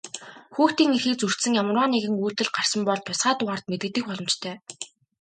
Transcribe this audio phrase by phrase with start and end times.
[0.53, 4.55] Хүүхдийн эрхийг зөрчсөн ямарваа нэгэн үйлдэл гарсан бол тусгай дугаарт мэдэгдэх боломжтой.